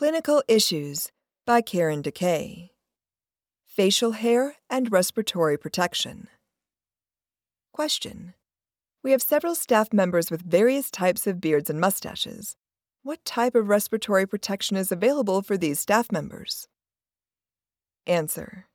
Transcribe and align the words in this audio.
Clinical 0.00 0.42
Issues 0.48 1.12
by 1.44 1.60
Karen 1.60 2.02
deKay. 2.02 2.70
Facial 3.66 4.12
hair 4.12 4.54
and 4.70 4.90
respiratory 4.90 5.58
protection. 5.58 6.28
Question. 7.74 8.32
We 9.04 9.10
have 9.10 9.20
several 9.20 9.54
staff 9.54 9.92
members 9.92 10.30
with 10.30 10.40
various 10.40 10.90
types 10.90 11.26
of 11.26 11.38
beards 11.38 11.68
and 11.68 11.78
mustaches. 11.78 12.56
What 13.02 13.22
type 13.26 13.54
of 13.54 13.68
respiratory 13.68 14.24
protection 14.24 14.78
is 14.78 14.90
available 14.90 15.42
for 15.42 15.58
these 15.58 15.80
staff 15.80 16.10
members? 16.10 16.66
Answer. 18.06 18.68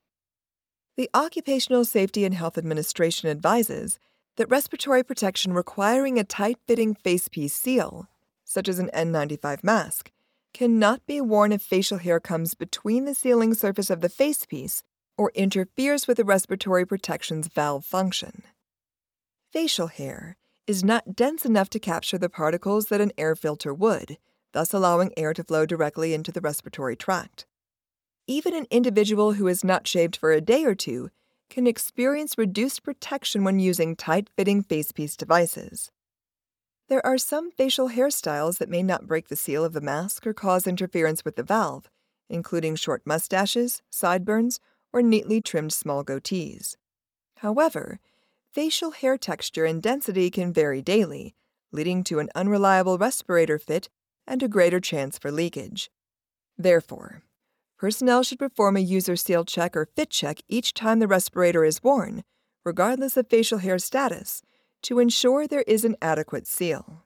The 0.95 1.09
Occupational 1.15 1.85
Safety 1.85 2.23
and 2.23 2.35
Health 2.35 2.55
Administration 2.55 3.31
advises 3.31 3.97
that 4.37 4.51
respiratory 4.51 5.03
protection 5.03 5.53
requiring 5.53 6.19
a 6.19 6.23
tight 6.23 6.59
fitting 6.67 6.93
facepiece 6.93 7.55
seal, 7.55 8.09
such 8.43 8.69
as 8.69 8.77
an 8.77 8.91
N95 8.93 9.63
mask, 9.63 10.11
cannot 10.55 11.05
be 11.05 11.19
worn 11.19 11.51
if 11.51 11.61
facial 11.61 11.97
hair 11.97 12.17
comes 12.17 12.53
between 12.53 13.03
the 13.03 13.13
sealing 13.13 13.53
surface 13.53 13.89
of 13.89 13.99
the 13.99 14.07
facepiece 14.07 14.83
or 15.17 15.29
interferes 15.35 16.07
with 16.07 16.15
the 16.15 16.23
respiratory 16.23 16.85
protection's 16.85 17.49
valve 17.49 17.83
function. 17.83 18.41
Facial 19.51 19.87
hair 19.87 20.37
is 20.65 20.81
not 20.81 21.13
dense 21.13 21.43
enough 21.45 21.69
to 21.69 21.77
capture 21.77 22.17
the 22.17 22.29
particles 22.29 22.85
that 22.85 23.01
an 23.01 23.11
air 23.17 23.35
filter 23.35 23.73
would, 23.73 24.17
thus 24.53 24.73
allowing 24.73 25.11
air 25.17 25.33
to 25.33 25.43
flow 25.43 25.65
directly 25.65 26.13
into 26.13 26.31
the 26.31 26.39
respiratory 26.39 26.95
tract. 26.95 27.45
Even 28.25 28.55
an 28.55 28.65
individual 28.71 29.33
who 29.33 29.47
is 29.49 29.61
not 29.61 29.85
shaved 29.85 30.15
for 30.15 30.31
a 30.31 30.39
day 30.39 30.63
or 30.63 30.73
two 30.73 31.09
can 31.49 31.67
experience 31.67 32.37
reduced 32.37 32.81
protection 32.81 33.43
when 33.43 33.59
using 33.59 33.93
tight 33.93 34.29
fitting 34.37 34.63
facepiece 34.63 35.17
devices. 35.17 35.91
There 36.87 37.03
are 37.03 37.17
some 37.17 37.49
facial 37.49 37.89
hairstyles 37.89 38.59
that 38.59 38.69
may 38.69 38.83
not 38.83 39.07
break 39.07 39.27
the 39.27 39.35
seal 39.35 39.65
of 39.65 39.73
the 39.73 39.81
mask 39.81 40.27
or 40.27 40.33
cause 40.33 40.67
interference 40.67 41.25
with 41.25 41.35
the 41.35 41.41
valve, 41.41 41.89
including 42.29 42.75
short 42.75 43.01
mustaches, 43.05 43.81
sideburns, 43.89 44.59
or 44.93 45.01
neatly 45.01 45.41
trimmed 45.41 45.73
small 45.73 46.03
goatees. 46.03 46.75
However, 47.37 47.99
facial 48.51 48.91
hair 48.91 49.17
texture 49.17 49.65
and 49.65 49.81
density 49.81 50.29
can 50.29 50.53
vary 50.53 50.83
daily, 50.83 51.33
leading 51.71 52.03
to 52.03 52.19
an 52.19 52.29
unreliable 52.35 52.99
respirator 52.99 53.57
fit 53.57 53.89
and 54.27 54.43
a 54.43 54.47
greater 54.47 54.79
chance 54.79 55.17
for 55.17 55.31
leakage. 55.31 55.89
Therefore, 56.55 57.23
personnel 57.79 58.21
should 58.21 58.39
perform 58.39 58.77
a 58.77 58.81
user 58.81 59.15
seal 59.15 59.43
check 59.43 59.75
or 59.75 59.87
fit 59.95 60.11
check 60.11 60.39
each 60.47 60.71
time 60.75 60.99
the 60.99 61.07
respirator 61.07 61.65
is 61.65 61.81
worn, 61.81 62.23
regardless 62.63 63.17
of 63.17 63.27
facial 63.27 63.57
hair 63.57 63.79
status 63.79 64.43
to 64.85 64.99
ensure 64.99 65.47
there 65.47 65.63
is 65.65 65.83
an 65.83 65.95
adequate 65.99 66.45
seal. 66.45 67.01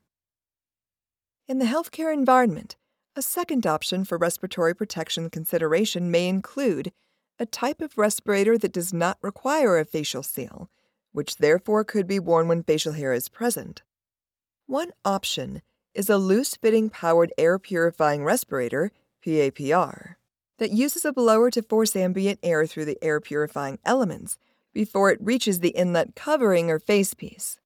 In 1.48 1.60
the 1.60 1.66
healthcare 1.66 2.14
environment, 2.14 2.76
a 3.16 3.22
second 3.22 3.66
option 3.66 4.04
for 4.04 4.18
respiratory 4.18 4.76
protection 4.76 5.30
consideration 5.30 6.12
may 6.12 6.28
include 6.28 6.92
a 7.40 7.46
type 7.46 7.80
of 7.82 7.98
respirator 7.98 8.58
that 8.58 8.74
does 8.74 8.94
not 8.94 9.18
require 9.22 9.78
a 9.78 9.86
facial 9.86 10.24
seal, 10.24 10.70
which 11.14 11.38
therefore 11.38 11.86
could 11.86 12.06
be 12.06 12.20
worn 12.20 12.50
when 12.50 12.64
facial 12.64 12.92
hair 12.92 13.14
is 13.14 13.30
present. 13.30 13.82
One 14.68 14.92
option 15.06 15.62
is 15.94 16.10
a 16.10 16.18
loose 16.18 16.56
fitting 16.56 16.90
powered 16.90 17.32
air 17.38 17.58
purifying 17.58 18.26
respirator, 18.26 18.92
PAPR, 19.26 20.16
that 20.58 20.72
uses 20.72 21.06
a 21.06 21.14
blower 21.14 21.50
to 21.52 21.62
force 21.62 21.96
ambient 21.96 22.40
air 22.44 22.66
through 22.66 22.86
the 22.86 23.02
air 23.02 23.22
purifying 23.22 23.80
elements 23.86 24.38
before 24.74 25.12
it 25.12 25.22
reaches 25.22 25.62
the 25.62 25.70
inlet 25.70 26.14
covering 26.14 26.70
or 26.70 26.78
facepiece. 26.78 27.58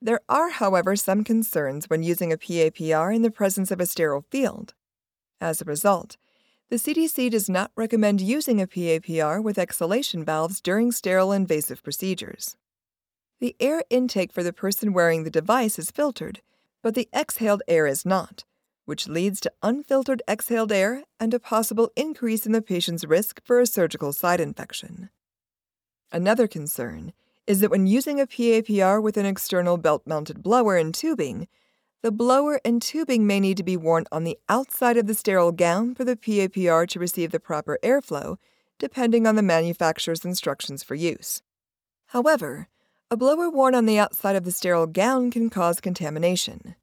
There 0.00 0.20
are, 0.28 0.50
however, 0.50 0.94
some 0.94 1.24
concerns 1.24 1.86
when 1.90 2.02
using 2.02 2.32
a 2.32 2.36
PAPR 2.36 3.14
in 3.14 3.22
the 3.22 3.30
presence 3.30 3.70
of 3.70 3.80
a 3.80 3.86
sterile 3.86 4.24
field. 4.30 4.74
As 5.40 5.60
a 5.60 5.64
result, 5.64 6.16
the 6.70 6.76
CDC 6.76 7.30
does 7.30 7.48
not 7.48 7.72
recommend 7.76 8.20
using 8.20 8.60
a 8.60 8.66
PAPR 8.66 9.42
with 9.42 9.58
exhalation 9.58 10.24
valves 10.24 10.60
during 10.60 10.92
sterile 10.92 11.32
invasive 11.32 11.82
procedures. 11.82 12.56
The 13.40 13.56
air 13.58 13.82
intake 13.90 14.32
for 14.32 14.42
the 14.42 14.52
person 14.52 14.92
wearing 14.92 15.24
the 15.24 15.30
device 15.30 15.78
is 15.78 15.90
filtered, 15.90 16.42
but 16.82 16.94
the 16.94 17.08
exhaled 17.12 17.62
air 17.66 17.86
is 17.86 18.04
not, 18.04 18.44
which 18.84 19.08
leads 19.08 19.40
to 19.40 19.52
unfiltered 19.62 20.22
exhaled 20.28 20.72
air 20.72 21.04
and 21.18 21.34
a 21.34 21.40
possible 21.40 21.90
increase 21.96 22.46
in 22.46 22.52
the 22.52 22.62
patient's 22.62 23.04
risk 23.04 23.40
for 23.44 23.60
a 23.60 23.66
surgical 23.66 24.12
site 24.12 24.40
infection. 24.40 25.10
Another 26.12 26.46
concern 26.46 27.12
is 27.48 27.60
that 27.60 27.70
when 27.70 27.86
using 27.86 28.20
a 28.20 28.26
PAPR 28.26 29.02
with 29.02 29.16
an 29.16 29.24
external 29.24 29.78
belt 29.78 30.02
mounted 30.06 30.42
blower 30.42 30.76
and 30.76 30.94
tubing, 30.94 31.48
the 32.02 32.12
blower 32.12 32.60
and 32.62 32.82
tubing 32.82 33.26
may 33.26 33.40
need 33.40 33.56
to 33.56 33.62
be 33.62 33.74
worn 33.74 34.04
on 34.12 34.24
the 34.24 34.38
outside 34.50 34.98
of 34.98 35.06
the 35.06 35.14
sterile 35.14 35.50
gown 35.50 35.94
for 35.94 36.04
the 36.04 36.14
PAPR 36.14 36.86
to 36.86 37.00
receive 37.00 37.32
the 37.32 37.40
proper 37.40 37.78
airflow, 37.82 38.36
depending 38.78 39.26
on 39.26 39.34
the 39.34 39.42
manufacturer's 39.42 40.26
instructions 40.26 40.82
for 40.82 40.94
use. 40.94 41.40
However, 42.08 42.68
a 43.10 43.16
blower 43.16 43.48
worn 43.48 43.74
on 43.74 43.86
the 43.86 43.98
outside 43.98 44.36
of 44.36 44.44
the 44.44 44.52
sterile 44.52 44.86
gown 44.86 45.30
can 45.30 45.48
cause 45.48 45.80
contamination. 45.80 46.74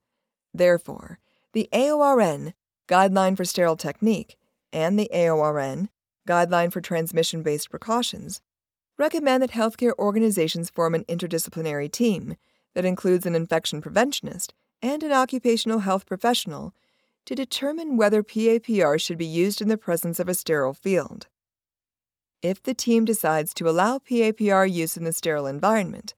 Therefore, 0.52 1.20
the 1.54 1.70
AORN, 1.74 2.54
Guideline 2.88 3.38
for 3.38 3.46
Sterile 3.46 3.78
Technique, 3.78 4.36
and 4.74 4.98
the 4.98 5.12
AORN, 5.14 5.90
Guideline 6.28 6.74
for 6.74 6.82
Transmission 6.82 7.44
Based 7.44 7.70
Precautions, 7.70 8.42
recommend 8.98 9.44
that 9.44 9.52
healthcare 9.52 9.94
organizations 10.00 10.70
form 10.70 10.96
an 10.96 11.04
interdisciplinary 11.06 11.92
team 11.92 12.36
that 12.74 12.86
includes 12.86 13.26
an 13.26 13.36
infection 13.36 13.82
preventionist 13.82 14.52
and 14.82 15.04
an 15.04 15.12
occupational 15.12 15.80
health 15.80 16.06
professional 16.06 16.74
to 17.26 17.36
determine 17.36 17.98
whether 17.98 18.22
PAPR 18.22 19.02
should 19.02 19.18
be 19.18 19.26
used 19.26 19.62
in 19.62 19.68
the 19.68 19.78
presence 19.78 20.20
of 20.20 20.30
a 20.30 20.34
sterile 20.34 20.74
field. 20.74 21.28
If 22.42 22.62
the 22.62 22.76
team 22.76 23.06
decides 23.06 23.54
to 23.56 23.68
allow 23.68 23.98
PAPR 23.98 24.72
use 24.72 24.96
in 24.96 25.04
the 25.04 25.14
sterile 25.14 25.48
environment, 25.48 26.14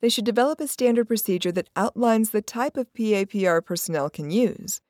they 0.00 0.08
should 0.08 0.24
develop 0.24 0.60
a 0.60 0.68
standard 0.68 1.08
procedure 1.08 1.52
that 1.52 1.68
outlines 1.76 2.30
the 2.30 2.40
type 2.40 2.76
of 2.76 2.92
PAPR 2.94 3.64
personnel 3.64 4.08
can 4.08 4.30
use. 4.30 4.80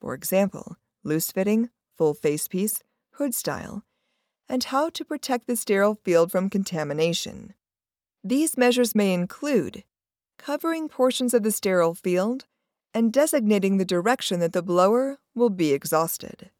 For 0.00 0.14
example, 0.14 0.76
loose 1.04 1.32
fitting, 1.32 1.70
full 1.96 2.12
face 2.12 2.48
piece, 2.48 2.82
hood 3.12 3.34
style, 3.34 3.84
and 4.48 4.64
how 4.64 4.88
to 4.90 5.04
protect 5.04 5.46
the 5.46 5.56
sterile 5.56 5.98
field 6.04 6.30
from 6.30 6.50
contamination. 6.50 7.54
These 8.24 8.56
measures 8.56 8.94
may 8.94 9.12
include 9.12 9.84
covering 10.38 10.88
portions 10.88 11.34
of 11.34 11.42
the 11.42 11.50
sterile 11.50 11.94
field 11.94 12.46
and 12.94 13.12
designating 13.12 13.76
the 13.76 13.84
direction 13.84 14.40
that 14.40 14.52
the 14.52 14.62
blower 14.62 15.18
will 15.34 15.50
be 15.50 15.72
exhausted. 15.72 16.50